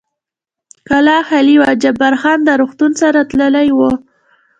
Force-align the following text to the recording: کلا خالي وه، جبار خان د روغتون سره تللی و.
کلا 0.87 1.17
خالي 1.27 1.55
وه، 1.59 1.71
جبار 1.83 2.13
خان 2.21 2.39
د 2.43 2.49
روغتون 2.61 2.91
سره 3.01 3.19
تللی 3.29 3.69
و. 3.73 3.79